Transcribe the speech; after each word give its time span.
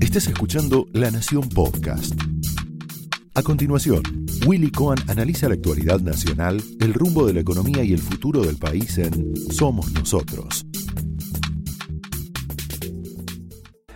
Estás 0.00 0.28
escuchando 0.28 0.86
La 0.92 1.10
Nación 1.10 1.48
Podcast. 1.48 2.14
A 3.34 3.42
continuación, 3.42 4.02
Willy 4.46 4.70
Cohen 4.70 4.98
analiza 5.08 5.48
la 5.48 5.54
actualidad 5.54 6.00
nacional, 6.00 6.62
el 6.80 6.94
rumbo 6.94 7.26
de 7.26 7.34
la 7.34 7.40
economía 7.40 7.82
y 7.82 7.92
el 7.92 7.98
futuro 7.98 8.40
del 8.42 8.56
país 8.56 8.96
en 8.98 9.36
Somos 9.50 9.92
Nosotros. 9.92 10.64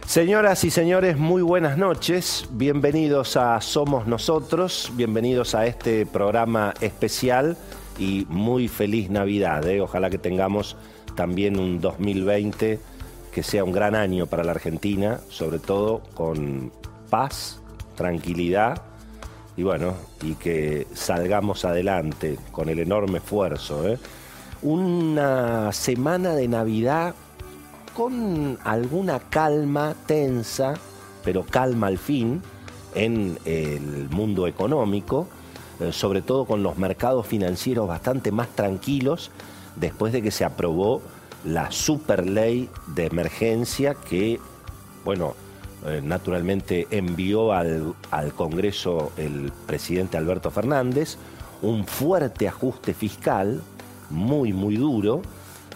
Señoras 0.07 0.65
y 0.65 0.71
señores, 0.71 1.17
muy 1.17 1.41
buenas 1.41 1.79
noches. 1.79 2.49
Bienvenidos 2.53 3.37
a 3.37 3.61
Somos 3.61 4.07
Nosotros, 4.07 4.93
bienvenidos 4.97 5.55
a 5.55 5.67
este 5.67 6.05
programa 6.05 6.75
especial 6.81 7.57
y 7.99 8.27
muy 8.29 8.69
feliz 8.69 9.09
Navidad. 9.09 9.67
¿eh? 9.69 9.81
Ojalá 9.81 10.11
que 10.11 10.19
tengamos 10.19 10.77
también 11.15 11.59
un 11.61 11.81
2020 11.81 12.90
que 13.33 13.43
sea 13.43 13.65
un 13.65 13.73
gran 13.73 13.95
año 13.95 14.27
para 14.27 14.45
la 14.45 14.53
Argentina, 14.53 15.21
sobre 15.29 15.59
todo 15.59 16.03
con 16.15 16.73
paz, 17.09 17.61
tranquilidad 17.97 18.83
y 19.57 19.63
bueno, 19.63 19.95
y 20.23 20.35
que 20.35 20.87
salgamos 20.95 21.65
adelante 21.65 22.39
con 22.51 22.69
el 22.69 22.79
enorme 22.79 23.19
esfuerzo. 23.19 23.87
¿eh? 23.89 23.99
Una 24.63 25.73
semana 25.73 26.35
de 26.35 26.49
Navidad 26.49 27.15
con 27.95 28.59
alguna 28.65 29.19
calma 29.19 29.95
tensa, 30.07 30.75
pero 31.25 31.45
calma 31.45 31.89
al 31.89 31.99
fin, 31.99 32.43
en 32.95 33.39
el 33.45 34.09
mundo 34.11 34.47
económico, 34.47 35.29
eh, 35.81 35.93
sobre 35.93 36.23
todo 36.23 36.45
con 36.45 36.63
los 36.63 36.79
mercados 36.79 37.27
financieros 37.27 37.87
bastante 37.87 38.33
más 38.33 38.49
tranquilos 38.49 39.31
después 39.77 40.13
de 40.13 40.23
que 40.23 40.31
se 40.31 40.45
aprobó 40.45 41.03
la 41.45 41.71
super 41.71 42.27
ley 42.27 42.69
de 42.89 43.07
emergencia 43.07 43.95
que, 43.95 44.41
bueno, 45.05 45.35
eh, 45.87 46.01
naturalmente 46.03 46.87
envió 46.91 47.53
al, 47.53 47.95
al 48.11 48.33
Congreso 48.35 49.13
el 49.17 49.53
presidente 49.67 50.17
Alberto 50.17 50.51
Fernández, 50.51 51.17
un 51.63 51.87
fuerte 51.87 52.49
ajuste 52.49 52.95
fiscal, 52.95 53.61
muy, 54.11 54.53
muy 54.53 54.77
duro, 54.77 55.23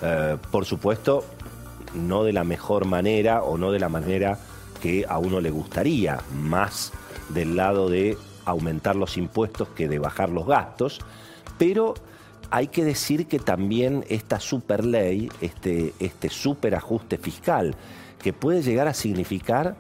eh, 0.03 0.37
por 0.51 0.65
supuesto, 0.65 1.25
no 1.95 2.25
de 2.25 2.33
la 2.33 2.45
mejor 2.45 2.85
manera 2.85 3.43
o 3.43 3.57
no 3.57 3.71
de 3.71 3.79
la 3.79 3.89
manera 3.89 4.39
que 4.83 5.07
a 5.09 5.19
uno 5.19 5.41
le 5.41 5.51
gustaría, 5.51 6.19
más 6.35 6.93
del 7.31 7.57
lado 7.57 7.89
de 7.89 8.19
aumentar 8.45 8.97
los 8.97 9.17
impuestos 9.17 9.69
que 9.69 9.89
de 9.89 9.99
bajar 9.99 10.29
los 10.29 10.47
gastos, 10.47 11.01
pero 11.57 11.95
hay 12.55 12.69
que 12.69 12.85
decir 12.85 13.27
que 13.27 13.41
también 13.41 14.05
esta 14.09 14.39
super 14.39 14.85
ley, 14.85 15.29
este, 15.41 15.93
este 15.99 16.29
super 16.29 16.77
ajuste 16.77 17.19
fiscal, 17.19 17.75
que 18.23 18.33
puede 18.33 18.63
llegar 18.63 18.87
a 18.87 18.95
significar 18.95 19.75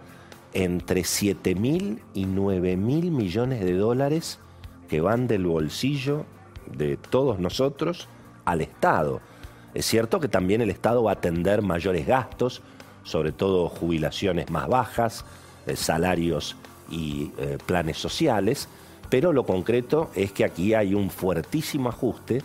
entre 0.54 1.04
7 1.04 1.54
mil 1.54 2.02
y 2.14 2.26
9 2.26 2.76
mil 2.76 3.12
millones 3.12 3.60
de 3.60 3.74
dólares 3.74 4.40
que 4.88 5.00
van 5.00 5.28
del 5.28 5.46
bolsillo 5.46 6.26
de 6.66 6.96
todos 6.96 7.38
nosotros 7.38 8.08
al 8.44 8.60
Estado. 8.60 9.20
Es 9.72 9.86
cierto 9.86 10.18
que 10.18 10.26
también 10.26 10.60
el 10.60 10.70
Estado 10.70 11.04
va 11.04 11.12
a 11.12 11.14
atender 11.14 11.62
mayores 11.62 12.08
gastos, 12.08 12.60
sobre 13.04 13.30
todo 13.30 13.68
jubilaciones 13.68 14.50
más 14.50 14.66
bajas, 14.66 15.24
eh, 15.68 15.76
salarios 15.76 16.56
y 16.90 17.30
eh, 17.38 17.56
planes 17.64 17.98
sociales, 17.98 18.66
pero 19.10 19.32
lo 19.32 19.44
concreto 19.44 20.10
es 20.16 20.32
que 20.32 20.44
aquí 20.44 20.74
hay 20.74 20.92
un 20.92 21.08
fuertísimo 21.08 21.88
ajuste, 21.88 22.42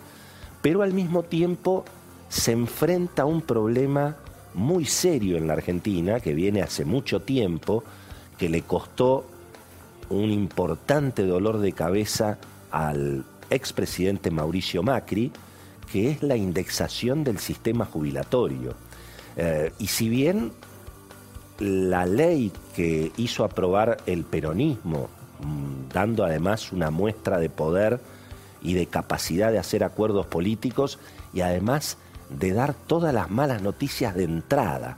pero 0.62 0.82
al 0.82 0.94
mismo 0.94 1.24
tiempo 1.24 1.86
se 2.28 2.52
enfrenta 2.52 3.24
a 3.24 3.26
un 3.26 3.42
problema 3.42 4.16
muy 4.54 4.86
serio 4.86 5.38
en 5.38 5.48
la 5.48 5.54
Argentina, 5.54 6.20
que 6.20 6.34
viene 6.34 6.62
hace 6.62 6.86
mucho 6.86 7.22
tiempo, 7.22 7.84
que 8.38 8.50
le 8.50 8.62
costó 8.62 9.26
un 10.10 10.32
importante 10.32 11.26
dolor 11.26 11.60
de 11.60 11.72
cabeza 11.74 12.38
al 12.72 13.26
expresidente 13.50 14.32
Mauricio 14.32 14.84
Macri, 14.84 15.32
que 15.92 16.12
es 16.12 16.24
la 16.24 16.36
indexación 16.36 17.24
del 17.24 17.40
sistema 17.40 17.86
jubilatorio. 17.86 18.76
Eh, 19.36 19.72
y 19.80 19.88
si 19.88 20.10
bien 20.10 20.52
la 21.60 22.06
ley 22.06 22.52
que 22.76 23.12
hizo 23.18 23.44
aprobar 23.44 23.98
el 24.06 24.24
peronismo, 24.24 25.10
mm, 25.42 25.94
dando 25.94 26.24
además 26.24 26.72
una 26.72 26.90
muestra 26.90 27.40
de 27.40 27.50
poder 27.50 28.00
y 28.62 28.74
de 28.74 28.88
capacidad 28.88 29.52
de 29.52 29.60
hacer 29.60 29.84
acuerdos 29.84 30.26
políticos 30.26 31.00
y 31.34 31.42
además 31.42 31.98
de 32.30 32.54
dar 32.54 32.74
todas 32.74 33.14
las 33.14 33.30
malas 33.30 33.62
noticias 33.62 34.16
de 34.16 34.24
entrada 34.24 34.98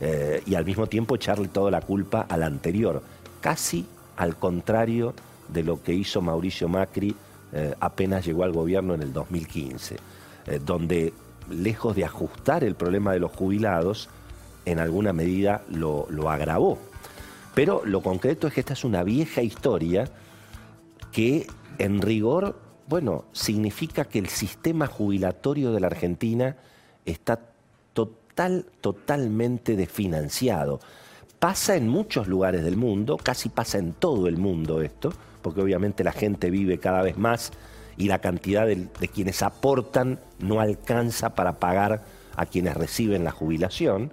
eh, 0.00 0.42
y 0.46 0.54
al 0.54 0.64
mismo 0.64 0.86
tiempo 0.86 1.14
echarle 1.14 1.48
toda 1.48 1.70
la 1.70 1.80
culpa 1.80 2.26
al 2.28 2.42
anterior, 2.42 3.02
casi 3.40 3.86
al 4.16 4.36
contrario 4.36 5.14
de 5.48 5.62
lo 5.62 5.82
que 5.82 5.92
hizo 5.94 6.20
Mauricio 6.20 6.68
Macri 6.68 7.14
eh, 7.52 7.74
apenas 7.80 8.24
llegó 8.24 8.44
al 8.44 8.52
gobierno 8.52 8.94
en 8.94 9.02
el 9.02 9.12
2015, 9.12 9.96
eh, 10.46 10.60
donde 10.64 11.12
lejos 11.50 11.96
de 11.96 12.04
ajustar 12.04 12.62
el 12.62 12.76
problema 12.76 13.12
de 13.12 13.18
los 13.18 13.32
jubilados, 13.32 14.08
en 14.64 14.78
alguna 14.78 15.12
medida 15.12 15.62
lo, 15.68 16.06
lo 16.10 16.30
agravó. 16.30 16.78
Pero 17.54 17.82
lo 17.84 18.02
concreto 18.02 18.46
es 18.46 18.54
que 18.54 18.60
esta 18.60 18.74
es 18.74 18.84
una 18.84 19.02
vieja 19.02 19.42
historia 19.42 20.08
que 21.10 21.46
en 21.80 22.02
rigor, 22.02 22.60
bueno, 22.86 23.24
significa 23.32 24.04
que 24.04 24.18
el 24.18 24.28
sistema 24.28 24.86
jubilatorio 24.86 25.72
de 25.72 25.80
la 25.80 25.86
Argentina 25.86 26.56
está 27.04 27.40
total, 27.92 28.66
totalmente 28.80 29.76
desfinanciado. 29.76 30.80
Pasa 31.38 31.76
en 31.76 31.88
muchos 31.88 32.28
lugares 32.28 32.64
del 32.64 32.76
mundo, 32.76 33.16
casi 33.16 33.48
pasa 33.48 33.78
en 33.78 33.94
todo 33.94 34.28
el 34.28 34.36
mundo 34.36 34.82
esto, 34.82 35.12
porque 35.40 35.62
obviamente 35.62 36.04
la 36.04 36.12
gente 36.12 36.50
vive 36.50 36.78
cada 36.78 37.02
vez 37.02 37.16
más 37.16 37.52
y 37.96 38.08
la 38.08 38.18
cantidad 38.18 38.66
de, 38.66 38.88
quienes 39.12 39.42
aportan 39.42 40.20
no 40.38 40.60
alcanza 40.60 41.34
para 41.34 41.58
pagar 41.58 42.02
a 42.36 42.46
quienes 42.46 42.76
reciben 42.76 43.24
la 43.24 43.30
jubilación. 43.30 44.12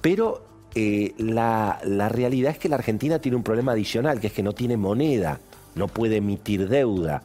Pero 0.00 0.44
eh, 0.74 1.14
la, 1.16 1.78
realidad 2.10 2.52
es 2.52 2.58
que 2.58 2.68
la 2.68 2.76
Argentina 2.76 3.18
tiene 3.18 3.36
un 3.36 3.42
problema 3.42 3.72
adicional, 3.72 4.20
que 4.20 4.26
es 4.26 4.32
que 4.32 4.42
no 4.42 4.52
tiene 4.52 4.76
moneda, 4.76 5.40
no 5.74 5.88
puede 5.88 6.16
emitir 6.16 6.68
deuda 6.68 7.22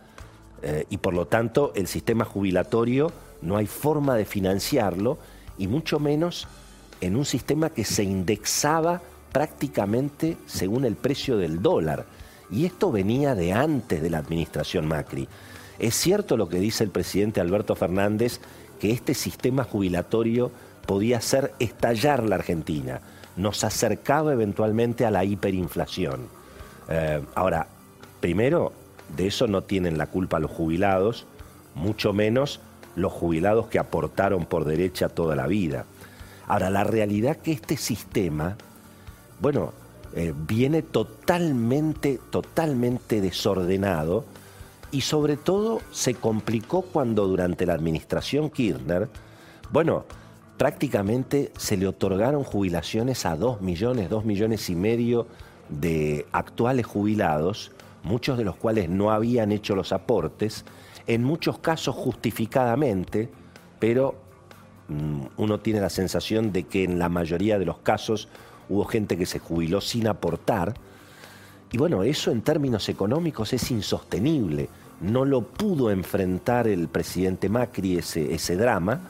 eh, 0.62 0.86
y 0.90 0.98
por 0.98 1.14
lo 1.14 1.28
tanto 1.28 1.72
el 1.76 1.88
sistema 1.88 2.26
jubilatorio 2.26 3.12
no 3.42 3.58
hay 3.58 3.68
forma 3.68 4.16
de 4.16 4.26
financiarlo 4.26 5.18
y 5.58 5.68
mucho 5.68 6.00
menos 6.00 6.48
en 7.02 7.16
un 7.16 7.26
sistema 7.26 7.70
que 7.70 7.86
se 7.86 8.04
indexaba 8.04 9.02
prácticamente 9.32 10.38
según 10.46 10.86
el 10.86 10.96
precio 10.96 11.38
del 11.38 11.62
dólar. 11.62 12.06
Y 12.52 12.66
esto 12.66 12.92
venía 12.92 13.36
de 13.36 13.54
antes 13.54 14.02
de 14.02 14.10
la 14.10 14.18
administración 14.18 14.88
Macri. 14.88 15.28
Es 15.78 15.96
cierto 15.96 16.36
lo 16.36 16.50
que 16.50 16.60
dice 16.60 16.84
el 16.84 16.90
presidente 16.90 17.40
Alberto 17.40 17.76
Fernández, 17.76 18.42
que 18.80 18.92
este 18.92 19.14
sistema 19.14 19.64
jubilatorio 19.64 20.52
podía 20.86 21.18
hacer 21.18 21.54
estallar 21.60 22.24
la 22.24 22.36
Argentina, 22.36 23.00
nos 23.38 23.64
acercaba 23.64 24.34
eventualmente 24.34 25.06
a 25.06 25.12
la 25.12 25.24
hiperinflación. 25.24 26.28
Eh, 26.90 27.22
ahora, 27.36 27.68
primero, 28.20 28.74
de 29.16 29.28
eso 29.28 29.48
no 29.48 29.64
tienen 29.64 29.98
la 29.98 30.08
culpa 30.08 30.40
los 30.40 30.52
jubilados, 30.52 31.26
mucho 31.76 32.14
menos 32.14 32.60
los 32.96 33.12
jubilados 33.12 33.68
que 33.68 33.80
aportaron 33.80 34.46
por 34.46 34.66
derecha 34.66 35.10
toda 35.10 35.36
la 35.36 35.48
vida. 35.48 35.86
Ahora, 36.48 36.70
la 36.70 36.84
realidad 36.84 37.38
que 37.38 37.52
este 37.52 37.78
sistema, 37.78 38.58
bueno, 39.40 39.72
eh, 40.16 40.34
viene 40.36 40.82
totalmente, 40.82 42.20
totalmente 42.32 43.22
desordenado 43.22 44.26
y 44.92 45.02
sobre 45.02 45.38
todo 45.38 45.82
se 45.92 46.16
complicó 46.16 46.82
cuando 46.82 47.28
durante 47.28 47.66
la 47.68 47.74
administración 47.74 48.50
Kirchner, 48.50 49.08
bueno, 49.72 50.06
prácticamente 50.58 51.52
se 51.58 51.78
le 51.78 51.88
otorgaron 51.88 52.44
jubilaciones 52.44 53.26
a 53.26 53.36
dos 53.36 53.62
millones, 53.62 54.10
dos 54.10 54.26
millones 54.26 54.70
y 54.70 54.76
medio 54.76 55.28
de 55.70 56.26
actuales 56.32 56.88
jubilados, 56.88 57.72
muchos 58.10 58.40
de 58.40 58.44
los 58.44 58.56
cuales 58.56 58.90
no 58.90 59.12
habían 59.12 59.52
hecho 59.52 59.76
los 59.76 59.94
aportes, 59.94 60.66
en 61.06 61.24
muchos 61.24 61.60
casos 61.60 61.96
justificadamente, 61.96 63.30
pero 63.80 64.16
mm, 64.88 65.22
uno 65.38 65.60
tiene 65.60 65.80
la 65.80 65.92
sensación 65.92 66.52
de 66.52 66.64
que 66.64 66.84
en 66.84 66.98
la 66.98 67.08
mayoría 67.08 67.60
de 67.60 67.66
los 67.66 67.78
casos 67.78 68.28
hubo 68.68 68.84
gente 68.86 69.16
que 69.16 69.28
se 69.28 69.38
jubiló 69.38 69.80
sin 69.80 70.08
aportar. 70.08 70.74
Y 71.72 71.78
bueno, 71.78 72.02
eso 72.02 72.32
en 72.32 72.42
términos 72.42 72.90
económicos 72.90 73.54
es 73.54 73.70
insostenible. 73.70 74.70
No 75.02 75.24
lo 75.24 75.42
pudo 75.42 75.92
enfrentar 75.92 76.68
el 76.68 76.88
presidente 76.88 77.48
Macri 77.48 78.00
ese, 78.00 78.34
ese 78.34 78.56
drama. 78.56 79.02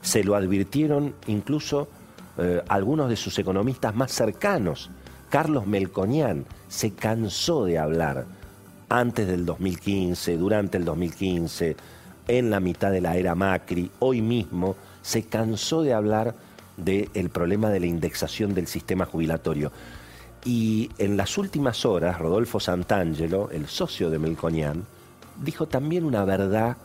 Se 0.00 0.24
lo 0.24 0.34
advirtieron 0.34 1.14
incluso 1.26 1.88
eh, 2.38 2.62
algunos 2.66 3.10
de 3.10 3.16
sus 3.16 3.38
economistas 3.38 3.94
más 3.94 4.10
cercanos. 4.10 4.90
Carlos 5.28 5.66
Melconian 5.66 6.46
se 6.68 6.92
cansó 6.92 7.66
de 7.66 7.78
hablar 7.78 8.37
antes 8.88 9.26
del 9.26 9.44
2015, 9.44 10.36
durante 10.36 10.78
el 10.78 10.84
2015, 10.84 11.76
en 12.28 12.50
la 12.50 12.60
mitad 12.60 12.90
de 12.90 13.00
la 13.00 13.16
era 13.16 13.34
Macri, 13.34 13.90
hoy 13.98 14.22
mismo, 14.22 14.76
se 15.02 15.22
cansó 15.24 15.82
de 15.82 15.94
hablar 15.94 16.34
del 16.76 17.30
problema 17.30 17.70
de 17.70 17.80
la 17.80 17.86
indexación 17.86 18.54
del 18.54 18.66
sistema 18.66 19.04
jubilatorio. 19.04 19.72
Y 20.44 20.90
en 20.98 21.16
las 21.16 21.36
últimas 21.38 21.84
horas, 21.84 22.18
Rodolfo 22.18 22.60
Santangelo, 22.60 23.50
el 23.50 23.66
socio 23.66 24.10
de 24.10 24.18
Melconian, 24.18 24.84
dijo 25.42 25.66
también 25.66 26.04
una 26.04 26.24
verdad 26.24 26.76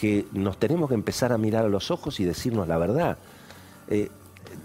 que 0.00 0.26
nos 0.32 0.58
tenemos 0.58 0.88
que 0.88 0.94
empezar 0.94 1.32
a 1.32 1.38
mirar 1.38 1.66
a 1.66 1.68
los 1.68 1.90
ojos 1.90 2.20
y 2.20 2.24
decirnos 2.24 2.66
la 2.66 2.78
verdad. 2.78 3.18
Eh, 3.88 4.10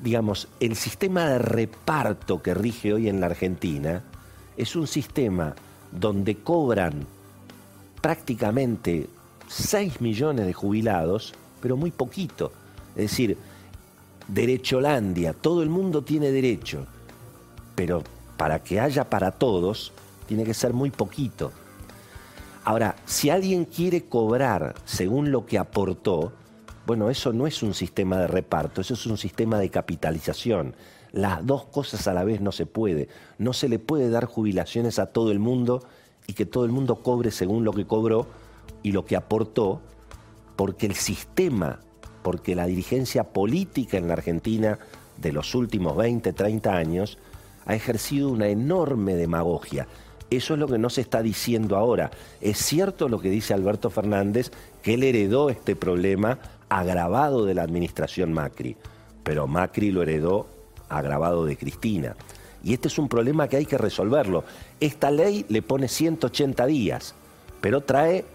digamos, 0.01 0.48
el 0.60 0.75
sistema 0.75 1.25
de 1.25 1.39
reparto 1.39 2.42
que 2.42 2.54
rige 2.54 2.94
hoy 2.94 3.10
en 3.10 3.19
la 3.19 3.28
Argentina 3.28 4.04
es 4.57 4.75
un 4.75 4.88
sistema 4.88 5.56
donde 6.00 6.36
cobran 6.38 7.06
prácticamente 8.01 9.07
6 9.47 10.01
millones 10.01 10.45
de 10.45 10.53
jubilados, 10.53 11.33
pero 11.62 11.77
muy 11.77 11.92
poquito. 11.92 12.51
Es 12.95 13.12
decir, 13.12 13.38
Derecholandia, 14.27 15.33
todo 15.33 15.62
el 15.62 15.69
mundo 15.69 16.03
tiene 16.03 16.31
derecho, 16.31 16.86
pero 17.75 18.03
para 18.38 18.63
que 18.63 18.80
haya 18.80 19.09
para 19.09 19.31
todos, 19.31 19.92
tiene 20.27 20.44
que 20.44 20.53
ser 20.53 20.74
muy 20.74 20.89
poquito. 20.89 21.51
Ahora, 22.63 22.95
si 23.06 23.30
alguien 23.30 23.65
quiere 23.65 24.06
cobrar 24.06 24.74
según 24.86 25.31
lo 25.31 25.45
que 25.45 25.59
aportó, 25.59 26.33
bueno, 26.88 27.09
eso 27.09 27.31
no 27.33 27.45
es 27.45 27.62
un 27.62 27.74
sistema 27.74 28.18
de 28.18 28.27
reparto, 28.27 28.81
eso 28.81 28.95
es 28.95 29.06
un 29.06 29.18
sistema 29.18 29.59
de 29.59 29.69
capitalización. 29.69 30.75
Las 31.15 31.45
dos 31.45 31.63
cosas 31.63 32.09
a 32.09 32.13
la 32.13 32.25
vez 32.25 32.41
no 32.41 32.51
se 32.51 32.65
puede. 32.65 33.07
No 33.38 33.53
se 33.53 33.69
le 33.69 33.79
puede 33.79 34.09
dar 34.09 34.25
jubilaciones 34.25 35.00
a 35.00 35.06
todo 35.06 35.31
el 35.31 35.39
mundo 35.39 35.81
y 36.27 36.33
que 36.33 36.45
todo 36.45 36.65
el 36.65 36.73
mundo 36.73 36.97
cobre 36.97 37.31
según 37.31 37.63
lo 37.63 37.71
que 37.71 37.88
cobró 37.88 38.27
y 38.83 38.91
lo 38.91 39.06
que 39.06 39.15
aportó, 39.15 39.79
porque 40.57 40.88
el 40.88 40.95
sistema, 40.95 41.79
porque 42.21 42.53
la 42.53 42.65
dirigencia 42.65 43.23
política 43.23 43.97
en 43.97 44.07
la 44.07 44.13
Argentina 44.15 44.77
de 45.15 45.31
los 45.31 45.56
últimos 45.56 45.95
20, 45.95 46.33
30 46.33 46.75
años 46.75 47.18
ha 47.65 47.75
ejercido 47.75 48.27
una 48.27 48.50
enorme 48.50 49.15
demagogia. 49.15 49.88
Eso 50.29 50.56
es 50.56 50.59
lo 50.59 50.68
que 50.68 50.77
no 50.77 50.89
se 50.89 51.00
está 51.00 51.21
diciendo 51.21 51.77
ahora. 51.77 52.11
Es 52.41 52.57
cierto 52.57 53.07
lo 53.07 53.21
que 53.21 53.29
dice 53.29 53.53
Alberto 53.53 53.89
Fernández, 53.89 54.51
que 54.81 54.95
él 54.95 55.03
heredó 55.03 55.50
este 55.50 55.77
problema 55.77 56.39
agravado 56.68 57.45
de 57.45 57.53
la 57.53 57.63
administración 57.63 58.33
Macri, 58.33 58.75
pero 59.23 59.47
Macri 59.47 59.91
lo 59.91 60.01
heredó 60.01 60.55
agravado 60.89 61.45
de 61.45 61.57
Cristina. 61.57 62.15
Y 62.63 62.73
este 62.73 62.87
es 62.87 62.97
un 62.97 63.07
problema 63.07 63.47
que 63.47 63.57
hay 63.57 63.65
que 63.65 63.77
resolverlo. 63.77 64.43
Esta 64.79 65.11
ley 65.11 65.45
le 65.49 65.61
pone 65.61 65.87
180 65.87 66.65
días, 66.65 67.13
pero 67.61 67.81
trae 67.81 68.25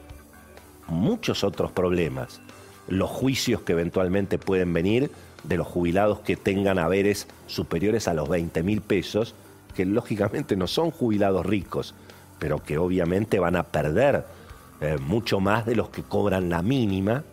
muchos 0.87 1.43
otros 1.45 1.73
problemas. 1.73 2.41
Los 2.89 3.11
juicios 3.11 3.63
que 3.63 3.73
eventualmente 3.73 4.39
pueden 4.39 4.73
venir 4.73 5.11
de 5.45 5.57
los 5.57 5.67
jubilados 5.67 6.21
que 6.21 6.37
tengan 6.37 6.79
haberes 6.79 7.27
superiores 7.47 8.09
a 8.09 8.15
los 8.15 8.29
20 8.29 8.63
mil 8.63 8.81
pesos, 8.83 9.35
que 9.75 9.85
lógicamente 9.85 10.57
no 10.57 10.67
son 10.67 10.91
jubilados 10.91 11.47
ricos, 11.47 11.95
pero 12.39 12.63
que 12.63 12.79
obviamente 12.79 13.39
van 13.39 13.57
a 13.57 13.65
perder 13.65 14.25
eh, 14.81 14.99
mucho 14.99 15.41
más 15.41 15.67
de 15.67 15.77
los 15.77 15.91
que 15.91 16.03
cobran 16.03 16.49
la 16.49 16.63
mínima, 16.63 17.25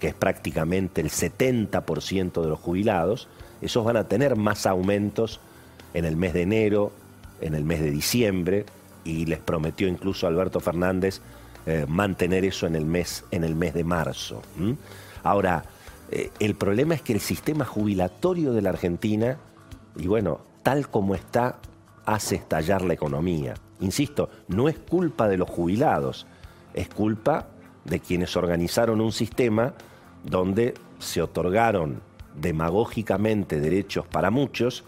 que 0.00 0.08
es 0.08 0.14
prácticamente 0.14 1.00
el 1.00 1.10
70% 1.10 2.42
de 2.42 2.48
los 2.48 2.58
jubilados, 2.58 3.28
esos 3.60 3.84
van 3.84 3.96
a 3.96 4.04
tener 4.04 4.36
más 4.36 4.66
aumentos 4.66 5.40
en 5.94 6.04
el 6.04 6.16
mes 6.16 6.34
de 6.34 6.42
enero, 6.42 6.92
en 7.40 7.54
el 7.54 7.64
mes 7.64 7.80
de 7.80 7.90
diciembre, 7.90 8.66
y 9.04 9.26
les 9.26 9.38
prometió 9.38 9.88
incluso 9.88 10.26
Alberto 10.26 10.60
Fernández 10.60 11.20
eh, 11.66 11.86
mantener 11.88 12.44
eso 12.44 12.66
en 12.66 12.76
el 12.76 12.84
mes, 12.84 13.24
en 13.30 13.44
el 13.44 13.54
mes 13.54 13.74
de 13.74 13.84
marzo. 13.84 14.42
Ahora, 15.22 15.64
eh, 16.10 16.30
el 16.40 16.54
problema 16.54 16.94
es 16.94 17.02
que 17.02 17.12
el 17.12 17.20
sistema 17.20 17.64
jubilatorio 17.64 18.52
de 18.52 18.62
la 18.62 18.70
Argentina, 18.70 19.38
y 19.96 20.06
bueno, 20.06 20.40
tal 20.62 20.88
como 20.88 21.14
está, 21.14 21.58
hace 22.06 22.36
estallar 22.36 22.82
la 22.82 22.94
economía. 22.94 23.54
Insisto, 23.80 24.30
no 24.48 24.68
es 24.68 24.78
culpa 24.78 25.28
de 25.28 25.36
los 25.36 25.48
jubilados, 25.48 26.26
es 26.74 26.88
culpa 26.88 27.48
de 27.84 28.00
quienes 28.00 28.36
organizaron 28.36 29.00
un 29.00 29.12
sistema 29.12 29.74
donde 30.24 30.74
se 30.98 31.22
otorgaron 31.22 32.00
demagógicamente 32.34 33.60
derechos 33.60 34.06
para 34.06 34.30
muchos 34.30 34.84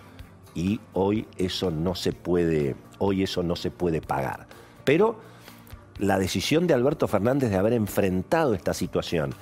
y 0.54 0.80
hoy 0.92 1.26
eso 1.36 1.70
no 1.70 1.94
se 1.94 2.12
puede, 2.12 2.76
hoy 2.98 3.22
eso 3.22 3.42
no 3.42 3.56
se 3.56 3.70
puede 3.70 4.00
pagar. 4.00 4.46
Pero 4.84 5.18
la 5.98 6.18
decisión 6.18 6.66
de 6.66 6.74
Alberto 6.74 7.08
Fernández 7.08 7.50
de 7.50 7.56
haber 7.56 7.72
enfrentado 7.72 8.54
esta 8.54 8.74
situación 8.74 9.34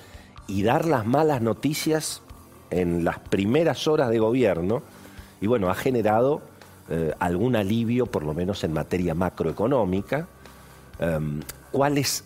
y 0.46 0.62
dar 0.62 0.86
las 0.86 1.06
malas 1.06 1.40
noticias 1.40 2.22
en 2.70 3.04
las 3.04 3.18
primeras 3.18 3.86
horas 3.86 4.10
de 4.10 4.18
gobierno, 4.18 4.82
y 5.40 5.46
bueno, 5.46 5.70
ha 5.70 5.74
generado 5.74 6.42
eh, 6.90 7.14
algún 7.18 7.54
alivio, 7.54 8.06
por 8.06 8.24
lo 8.24 8.34
menos 8.34 8.64
en 8.64 8.72
materia 8.72 9.14
macroeconómica. 9.14 10.26
Em, 10.98 11.40
¿cuáles, 11.70 12.24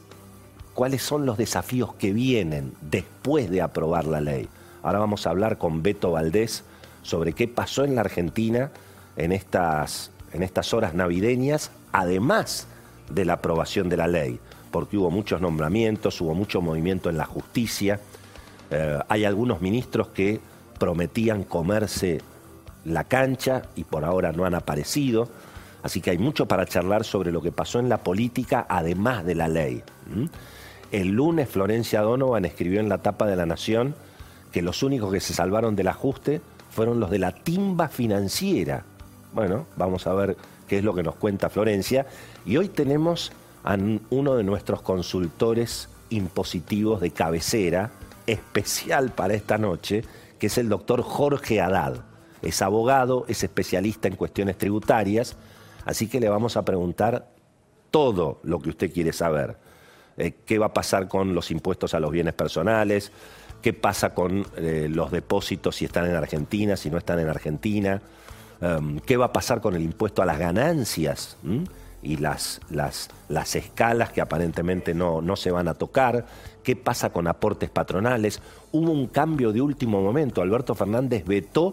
¿Cuáles 0.74 1.02
son 1.02 1.26
los 1.26 1.36
desafíos 1.36 1.94
que 1.94 2.12
vienen 2.12 2.72
después 2.80 3.50
de 3.50 3.60
aprobar 3.60 4.06
la 4.06 4.20
ley? 4.20 4.48
Ahora 4.82 4.98
vamos 4.98 5.26
a 5.26 5.30
hablar 5.30 5.58
con 5.58 5.82
Beto 5.82 6.12
Valdés 6.12 6.64
sobre 7.02 7.32
qué 7.32 7.48
pasó 7.48 7.84
en 7.84 7.94
la 7.94 8.02
Argentina 8.02 8.70
en 9.16 9.32
estas, 9.32 10.10
en 10.32 10.42
estas 10.42 10.74
horas 10.74 10.94
navideñas, 10.94 11.70
además 11.92 12.66
de 13.10 13.24
la 13.24 13.34
aprobación 13.34 13.88
de 13.88 13.96
la 13.96 14.08
ley, 14.08 14.40
porque 14.70 14.96
hubo 14.96 15.10
muchos 15.10 15.40
nombramientos, 15.40 16.20
hubo 16.20 16.34
mucho 16.34 16.60
movimiento 16.60 17.10
en 17.10 17.18
la 17.18 17.26
justicia, 17.26 18.00
eh, 18.70 18.98
hay 19.08 19.24
algunos 19.24 19.60
ministros 19.60 20.08
que 20.08 20.40
prometían 20.78 21.44
comerse 21.44 22.20
la 22.84 23.04
cancha 23.04 23.62
y 23.76 23.84
por 23.84 24.04
ahora 24.04 24.32
no 24.32 24.44
han 24.44 24.54
aparecido. 24.54 25.28
Así 25.82 26.00
que 26.00 26.10
hay 26.10 26.18
mucho 26.18 26.46
para 26.46 26.64
charlar 26.64 27.04
sobre 27.04 27.32
lo 27.32 27.42
que 27.42 27.52
pasó 27.52 27.78
en 27.78 27.88
la 27.88 27.98
política, 27.98 28.66
además 28.68 29.24
de 29.24 29.34
la 29.34 29.48
ley. 29.48 29.82
El 30.90 31.08
lunes 31.08 31.48
Florencia 31.48 32.00
Donovan 32.02 32.44
escribió 32.44 32.80
en 32.80 32.88
la 32.88 32.98
tapa 32.98 33.26
de 33.26 33.36
La 33.36 33.46
Nación 33.46 33.94
que 34.52 34.62
los 34.62 34.82
únicos 34.82 35.12
que 35.12 35.20
se 35.20 35.34
salvaron 35.34 35.74
del 35.74 35.88
ajuste 35.88 36.40
fueron 36.70 37.00
los 37.00 37.10
de 37.10 37.18
la 37.18 37.32
timba 37.32 37.88
financiera. 37.88 38.84
Bueno, 39.32 39.66
vamos 39.76 40.06
a 40.06 40.14
ver 40.14 40.36
qué 40.68 40.78
es 40.78 40.84
lo 40.84 40.94
que 40.94 41.02
nos 41.02 41.16
cuenta 41.16 41.50
Florencia. 41.50 42.06
Y 42.44 42.56
hoy 42.56 42.68
tenemos 42.68 43.32
a 43.64 43.76
uno 44.10 44.36
de 44.36 44.44
nuestros 44.44 44.82
consultores 44.82 45.88
impositivos 46.10 47.00
de 47.00 47.10
cabecera, 47.10 47.90
especial 48.26 49.10
para 49.10 49.34
esta 49.34 49.58
noche, 49.58 50.02
que 50.38 50.46
es 50.46 50.58
el 50.58 50.68
doctor 50.68 51.02
Jorge 51.02 51.60
Haddad. 51.60 52.04
Es 52.42 52.60
abogado, 52.60 53.24
es 53.28 53.42
especialista 53.44 54.08
en 54.08 54.16
cuestiones 54.16 54.58
tributarias, 54.58 55.36
así 55.84 56.08
que 56.08 56.20
le 56.20 56.28
vamos 56.28 56.56
a 56.56 56.64
preguntar 56.64 57.28
todo 57.90 58.40
lo 58.42 58.58
que 58.60 58.70
usted 58.70 58.92
quiere 58.92 59.12
saber. 59.12 59.56
Eh, 60.16 60.34
¿Qué 60.44 60.58
va 60.58 60.66
a 60.66 60.72
pasar 60.72 61.08
con 61.08 61.34
los 61.34 61.50
impuestos 61.50 61.94
a 61.94 62.00
los 62.00 62.10
bienes 62.10 62.34
personales? 62.34 63.12
¿Qué 63.62 63.72
pasa 63.72 64.12
con 64.12 64.44
eh, 64.56 64.88
los 64.90 65.12
depósitos 65.12 65.76
si 65.76 65.84
están 65.84 66.06
en 66.06 66.16
Argentina, 66.16 66.76
si 66.76 66.90
no 66.90 66.98
están 66.98 67.20
en 67.20 67.28
Argentina? 67.28 68.02
Em, 68.60 68.98
¿Qué 68.98 69.16
va 69.16 69.26
a 69.26 69.32
pasar 69.32 69.60
con 69.60 69.74
el 69.74 69.82
impuesto 69.82 70.20
a 70.20 70.26
las 70.26 70.38
ganancias? 70.38 71.36
y 72.02 72.16
las, 72.16 72.60
las, 72.68 73.10
las 73.28 73.54
escalas 73.54 74.10
que 74.10 74.20
aparentemente 74.20 74.92
no, 74.92 75.22
no, 75.22 75.36
se 75.36 75.52
van 75.52 75.68
a 75.68 75.74
tocar, 75.74 76.26
qué 76.64 76.74
pasa 76.74 77.12
con 77.12 77.28
aportes 77.28 77.70
patronales. 77.70 78.40
Hubo 78.72 78.90
un 78.90 79.06
cambio 79.06 79.52
de 79.52 79.60
último 79.60 80.02
momento. 80.02 80.42
Alberto 80.42 80.74
Fernández 80.74 81.24
vetó 81.24 81.72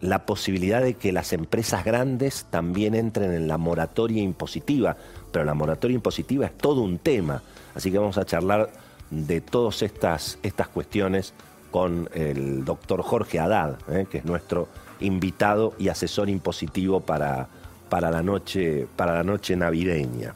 la 0.00 0.24
posibilidad 0.24 0.82
de 0.82 0.94
que 0.94 1.12
las 1.12 1.34
empresas 1.34 1.84
grandes 1.84 2.46
también 2.48 2.94
entren 2.94 3.32
en 3.34 3.46
la 3.46 3.58
moratoria 3.58 4.22
impositiva, 4.22 4.96
pero 5.30 5.44
la 5.44 5.52
moratoria 5.52 5.94
impositiva 5.94 6.46
es 6.46 6.56
todo 6.56 6.80
un 6.80 6.98
tema. 6.98 7.42
Así 7.74 7.90
que 7.90 7.98
vamos 7.98 8.16
a 8.16 8.24
charlar 8.24 8.70
de 9.10 9.40
todas 9.40 9.82
estas, 9.82 10.38
estas 10.42 10.68
cuestiones 10.68 11.34
con 11.70 12.08
el 12.14 12.64
doctor 12.64 13.02
Jorge 13.02 13.38
Haddad, 13.38 13.78
¿eh? 13.90 14.06
que 14.10 14.18
es 14.18 14.24
nuestro 14.24 14.68
invitado 15.00 15.74
y 15.78 15.88
asesor 15.88 16.28
impositivo 16.28 17.00
para 17.00 17.48
para 17.90 18.10
la 18.10 18.22
noche, 18.22 18.86
para 18.96 19.12
la 19.12 19.24
noche 19.24 19.56
navideña. 19.56 20.34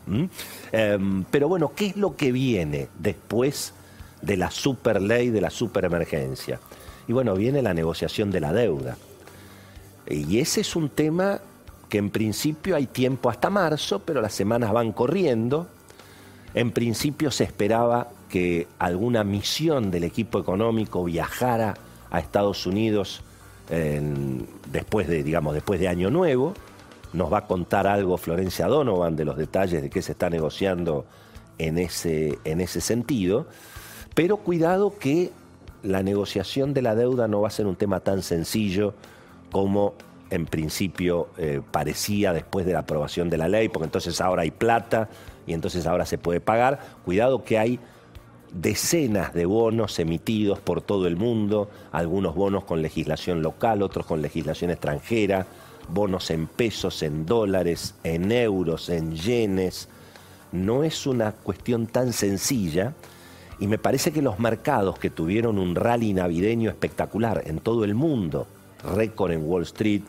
Em, 0.72 1.24
pero 1.30 1.48
bueno, 1.48 1.72
¿qué 1.74 1.86
es 1.86 1.96
lo 1.96 2.16
que 2.16 2.32
viene 2.32 2.88
después 2.98 3.72
de 4.20 4.36
la 4.36 4.50
super 4.50 5.00
ley, 5.00 5.30
de 5.30 5.40
la 5.40 5.50
super 5.50 5.86
emergencia? 5.86 6.60
Y 7.06 7.12
bueno, 7.14 7.34
viene 7.34 7.62
la 7.62 7.72
negociación 7.72 8.30
de 8.30 8.40
la 8.40 8.52
deuda. 8.52 8.98
Y 10.10 10.40
ese 10.40 10.60
es 10.60 10.76
un 10.76 10.90
tema 10.90 11.40
que 11.88 11.98
en 11.98 12.10
principio 12.10 12.76
hay 12.76 12.86
tiempo 12.86 13.30
hasta 13.30 13.48
marzo, 13.48 14.00
pero 14.00 14.20
las 14.20 14.34
semanas 14.34 14.72
van 14.72 14.92
corriendo. 14.92 15.68
En 16.54 16.70
principio 16.70 17.30
se 17.30 17.44
esperaba 17.44 18.08
que 18.28 18.68
alguna 18.78 19.24
misión 19.24 19.90
del 19.90 20.04
equipo 20.04 20.38
económico 20.38 21.04
viajara 21.04 21.74
a 22.10 22.20
Estados 22.20 22.66
Unidos 22.66 23.22
después 24.70 25.08
de, 25.08 25.22
digamos, 25.22 25.54
después 25.54 25.80
de 25.80 25.88
Año 25.88 26.10
Nuevo 26.10 26.52
nos 27.14 27.32
va 27.32 27.38
a 27.38 27.46
contar 27.46 27.86
algo 27.86 28.18
Florencia 28.18 28.66
Donovan 28.66 29.16
de 29.16 29.24
los 29.24 29.36
detalles 29.36 29.82
de 29.82 29.88
qué 29.88 30.02
se 30.02 30.12
está 30.12 30.28
negociando 30.28 31.06
en 31.58 31.78
ese, 31.78 32.38
en 32.44 32.60
ese 32.60 32.80
sentido. 32.80 33.46
Pero 34.14 34.38
cuidado 34.38 34.98
que 34.98 35.30
la 35.82 36.02
negociación 36.02 36.74
de 36.74 36.82
la 36.82 36.94
deuda 36.94 37.28
no 37.28 37.40
va 37.40 37.48
a 37.48 37.52
ser 37.52 37.66
un 37.66 37.76
tema 37.76 38.00
tan 38.00 38.22
sencillo 38.22 38.94
como 39.52 39.94
en 40.30 40.46
principio 40.46 41.28
eh, 41.38 41.60
parecía 41.70 42.32
después 42.32 42.66
de 42.66 42.72
la 42.72 42.80
aprobación 42.80 43.30
de 43.30 43.38
la 43.38 43.48
ley, 43.48 43.68
porque 43.68 43.84
entonces 43.84 44.20
ahora 44.20 44.42
hay 44.42 44.50
plata 44.50 45.08
y 45.46 45.52
entonces 45.52 45.86
ahora 45.86 46.06
se 46.06 46.18
puede 46.18 46.40
pagar. 46.40 46.80
Cuidado 47.04 47.44
que 47.44 47.58
hay 47.58 47.80
decenas 48.52 49.34
de 49.34 49.46
bonos 49.46 49.98
emitidos 49.98 50.60
por 50.60 50.80
todo 50.80 51.06
el 51.06 51.16
mundo, 51.16 51.68
algunos 51.92 52.34
bonos 52.34 52.64
con 52.64 52.82
legislación 52.82 53.42
local, 53.42 53.82
otros 53.82 54.06
con 54.06 54.22
legislación 54.22 54.70
extranjera, 54.70 55.46
bonos 55.88 56.30
en 56.30 56.46
pesos, 56.46 57.02
en 57.02 57.26
dólares, 57.26 57.94
en 58.04 58.30
euros, 58.30 58.88
en 58.88 59.14
yenes. 59.14 59.88
No 60.52 60.84
es 60.84 61.06
una 61.06 61.32
cuestión 61.32 61.86
tan 61.88 62.12
sencilla 62.12 62.94
y 63.58 63.66
me 63.66 63.78
parece 63.78 64.12
que 64.12 64.22
los 64.22 64.38
mercados 64.38 64.98
que 64.98 65.10
tuvieron 65.10 65.58
un 65.58 65.74
rally 65.74 66.12
navideño 66.12 66.70
espectacular 66.70 67.42
en 67.46 67.58
todo 67.58 67.84
el 67.84 67.94
mundo, 67.94 68.46
récord 68.94 69.32
en 69.32 69.44
Wall 69.44 69.62
Street, 69.62 70.02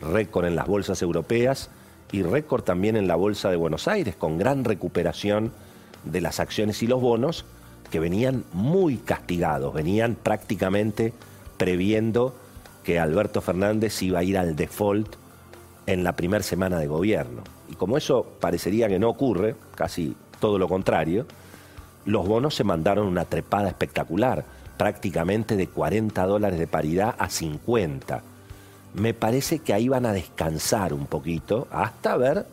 récord 0.00 0.46
en 0.46 0.56
las 0.56 0.66
bolsas 0.66 1.02
europeas 1.02 1.70
y 2.12 2.22
récord 2.22 2.62
también 2.62 2.96
en 2.96 3.06
la 3.06 3.16
Bolsa 3.16 3.50
de 3.50 3.56
Buenos 3.56 3.88
Aires, 3.88 4.16
con 4.16 4.38
gran 4.38 4.64
recuperación 4.64 5.52
de 6.04 6.20
las 6.20 6.40
acciones 6.40 6.82
y 6.82 6.86
los 6.86 7.00
bonos 7.00 7.44
que 7.90 8.00
venían 8.00 8.44
muy 8.52 8.96
castigados, 8.96 9.74
venían 9.74 10.14
prácticamente 10.14 11.12
previendo 11.56 12.34
que 12.84 12.98
Alberto 12.98 13.40
Fernández 13.40 14.00
iba 14.02 14.20
a 14.20 14.24
ir 14.24 14.38
al 14.38 14.56
default 14.56 15.16
en 15.86 16.04
la 16.04 16.16
primera 16.16 16.42
semana 16.42 16.78
de 16.78 16.86
gobierno. 16.86 17.42
Y 17.68 17.74
como 17.74 17.96
eso 17.96 18.24
parecería 18.40 18.88
que 18.88 18.98
no 18.98 19.08
ocurre, 19.08 19.56
casi 19.74 20.16
todo 20.38 20.58
lo 20.58 20.68
contrario, 20.68 21.26
los 22.06 22.26
bonos 22.26 22.54
se 22.54 22.64
mandaron 22.64 23.06
una 23.06 23.24
trepada 23.24 23.68
espectacular, 23.68 24.44
prácticamente 24.78 25.56
de 25.56 25.66
40 25.66 26.24
dólares 26.26 26.58
de 26.58 26.66
paridad 26.66 27.14
a 27.18 27.28
50 27.28 28.22
me 28.94 29.14
parece 29.14 29.60
que 29.60 29.72
ahí 29.72 29.88
van 29.88 30.06
a 30.06 30.12
descansar 30.12 30.92
un 30.92 31.06
poquito 31.06 31.68
hasta 31.70 32.16
ver 32.16 32.46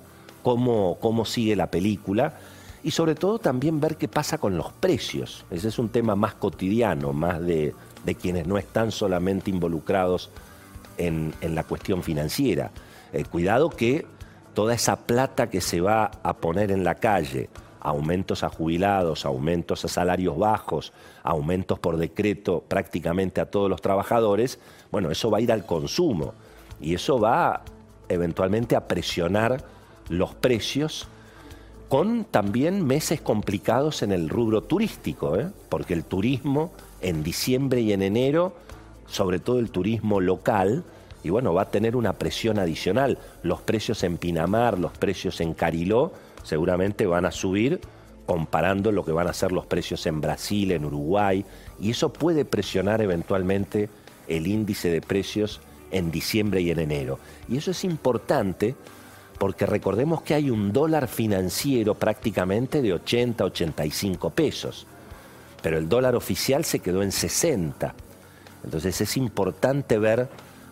cómo, 0.44 0.98
cómo 1.00 1.26
sigue 1.26 1.56
la 1.56 1.72
película 1.72 2.36
y 2.84 2.92
sobre 2.92 3.16
todo 3.16 3.40
también 3.40 3.80
ver 3.80 3.98
qué 3.98 4.08
pasa 4.08 4.38
con 4.38 4.56
los 4.56 4.72
precios. 4.72 5.46
Ese 5.52 5.68
es 5.68 5.80
un 5.80 5.90
tema 5.90 6.16
más 6.16 6.36
cotidiano, 6.36 7.12
más 7.12 7.42
de, 7.42 7.74
quienes 8.22 8.48
no 8.48 8.58
están 8.58 8.94
solamente 8.94 9.50
involucrados 9.50 10.30
en, 10.98 11.34
la 11.42 11.64
cuestión 11.66 12.02
financiera. 12.02 12.72
Eh, 13.12 13.26
cuidado 13.26 13.70
que 13.70 14.06
toda 14.54 14.74
esa 14.74 14.96
plata 14.96 15.50
que 15.50 15.60
se 15.60 15.82
va 15.82 16.12
a 16.24 16.38
poner 16.38 16.72
en 16.72 16.86
la 16.86 16.96
calle, 16.96 17.50
aumentos 17.80 18.44
a 18.44 18.50
jubilados, 18.50 19.26
aumentos 19.26 19.86
a 19.86 19.88
salarios 19.88 20.38
bajos, 20.38 20.94
aumentos 21.24 21.80
por 21.80 21.98
decreto 21.98 22.64
prácticamente 22.68 23.42
a 23.42 23.50
todos 23.50 23.70
los 23.70 23.82
trabajadores, 23.82 24.60
bueno, 24.92 25.12
eso 25.12 25.30
va 25.30 25.38
a 25.40 25.42
ir 25.42 25.52
al 25.52 25.66
consumo 25.66 26.34
y 26.80 26.96
eso 26.96 27.20
va 27.20 27.62
eventualmente 28.10 28.76
a 28.76 28.88
presionar 28.88 29.64
los 30.10 30.34
precios 30.36 31.08
con 31.90 32.26
también 32.26 32.86
meses 32.86 33.22
complicados 33.22 34.04
en 34.04 34.12
el 34.12 34.30
rubro 34.30 34.64
turístico, 34.64 35.38
¿eh? 35.38 35.50
porque 35.70 35.94
el 35.94 36.04
turismo 36.04 36.72
en 37.02 37.24
diciembre 37.24 37.82
y 37.82 37.94
en 37.94 38.02
enero, 38.02 38.54
sobre 39.08 39.40
todo 39.40 39.60
el 39.60 39.72
turismo 39.72 40.20
local, 40.20 40.84
y 41.24 41.30
bueno, 41.30 41.54
va 41.54 41.64
a 41.64 41.72
tener 41.72 41.96
una 41.96 42.14
presión 42.14 42.60
adicional. 42.60 43.18
Los 43.44 43.62
precios 43.62 44.04
en 44.04 44.18
Pinamar, 44.18 44.78
los 44.78 44.92
precios 44.94 45.42
en 45.42 45.54
Cariló, 45.54 46.12
seguramente 46.48 47.06
van 47.06 47.26
a 47.26 47.32
subir 47.32 47.82
comparando 48.26 48.92
lo 48.92 49.04
que 49.04 49.12
van 49.12 49.28
a 49.28 49.34
ser 49.34 49.52
los 49.52 49.66
precios 49.66 50.06
en 50.06 50.22
Brasil, 50.22 50.72
en 50.72 50.86
Uruguay, 50.86 51.46
y 51.80 51.92
eso 51.92 52.12
puede 52.12 52.46
presionar 52.46 53.02
eventualmente 53.02 53.90
el 54.28 54.48
índice 54.48 54.90
de 54.90 55.02
precios 55.02 55.60
en 55.92 56.10
diciembre 56.10 56.62
y 56.62 56.72
en 56.72 56.80
enero. 56.80 57.20
Y 57.50 57.58
eso 57.58 57.72
es 57.72 57.84
importante 57.84 58.76
porque 59.38 59.66
recordemos 59.66 60.22
que 60.22 60.34
hay 60.34 60.50
un 60.50 60.72
dólar 60.72 61.08
financiero 61.08 61.96
prácticamente 61.96 62.82
de 62.82 62.94
80, 62.94 63.44
85 63.44 64.30
pesos, 64.30 64.88
pero 65.62 65.78
el 65.78 65.90
dólar 65.90 66.16
oficial 66.16 66.64
se 66.66 66.80
quedó 66.80 67.04
en 67.04 67.12
60. 67.12 67.94
Entonces 68.64 69.02
es 69.02 69.18
importante 69.18 69.98
ver 69.98 70.30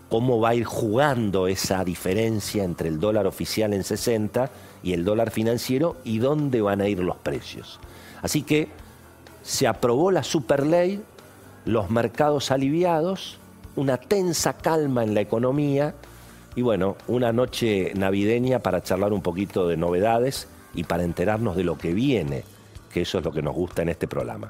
cómo 0.09 0.39
va 0.39 0.49
a 0.49 0.55
ir 0.55 0.65
jugando 0.65 1.47
esa 1.47 1.83
diferencia 1.83 2.63
entre 2.63 2.89
el 2.89 2.99
dólar 2.99 3.27
oficial 3.27 3.73
en 3.73 3.83
60 3.83 4.49
y 4.83 4.93
el 4.93 5.03
dólar 5.03 5.31
financiero 5.31 5.97
y 6.03 6.19
dónde 6.19 6.61
van 6.61 6.81
a 6.81 6.87
ir 6.87 6.99
los 6.99 7.17
precios. 7.17 7.79
Así 8.21 8.43
que 8.43 8.69
se 9.41 9.67
aprobó 9.67 10.11
la 10.11 10.23
superley, 10.23 11.01
los 11.65 11.89
mercados 11.89 12.51
aliviados, 12.51 13.37
una 13.75 13.97
tensa 13.97 14.53
calma 14.53 15.03
en 15.03 15.13
la 15.13 15.21
economía 15.21 15.95
y 16.55 16.61
bueno, 16.61 16.95
una 17.07 17.33
noche 17.33 17.91
navideña 17.95 18.59
para 18.59 18.81
charlar 18.81 19.11
un 19.11 19.21
poquito 19.21 19.67
de 19.67 19.77
novedades 19.77 20.47
y 20.73 20.83
para 20.83 21.03
enterarnos 21.03 21.55
de 21.55 21.63
lo 21.63 21.77
que 21.77 21.93
viene, 21.93 22.43
que 22.93 23.01
eso 23.01 23.19
es 23.19 23.25
lo 23.25 23.31
que 23.31 23.41
nos 23.41 23.53
gusta 23.53 23.81
en 23.81 23.89
este 23.89 24.07
programa. 24.07 24.49